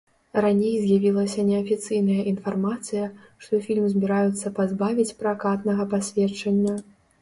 Раней 0.43 0.71
з'явілася 0.85 1.45
неафіцыйная 1.49 2.17
інфармацыя, 2.33 3.05
што 3.45 3.63
фільм 3.69 3.85
збіраюцца 3.95 4.57
пазбавіць 4.61 5.11
пракатнага 5.25 5.91
пасведчання. 5.97 6.73